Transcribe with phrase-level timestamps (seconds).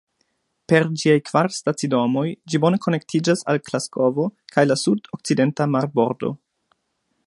[0.71, 6.39] Per ĝiaj kvar stacidomoj ĝi bone konektiĝas al Glasgovo kaj la sudokcidenta marbordo.